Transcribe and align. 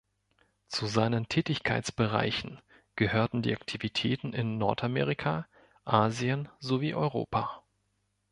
Zu 0.67 0.87
seinen 0.87 1.29
Tätigkeitsbereichen 1.29 2.59
gehörten 2.95 3.43
die 3.43 3.53
Aktivitäten 3.53 4.33
in 4.33 4.57
Nordamerika, 4.57 5.45
Asien 5.85 6.49
sowie 6.57 6.95
Europa. 6.95 7.61